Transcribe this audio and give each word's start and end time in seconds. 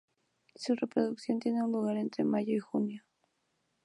Su 0.55 0.73
reproducción 0.73 1.37
tiene 1.39 1.59
lugar 1.59 1.95
entre 1.95 2.23
mayo 2.23 2.55
y 2.55 2.59
junio. 2.59 3.03